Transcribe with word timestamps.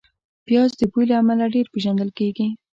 پیاز 0.45 0.71
د 0.79 0.81
بوی 0.91 1.05
له 1.09 1.15
امله 1.21 1.45
ډېر 1.55 1.65
پېژندل 1.73 2.09
کېږي 2.19 2.47